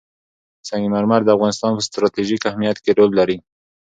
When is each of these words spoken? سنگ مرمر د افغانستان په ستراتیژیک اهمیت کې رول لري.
سنگ 0.67 0.85
مرمر 0.93 1.21
د 1.23 1.29
افغانستان 1.35 1.71
په 1.75 1.81
ستراتیژیک 1.87 2.41
اهمیت 2.49 2.77
کې 2.83 2.91
رول 2.97 3.11
لري. 3.19 3.37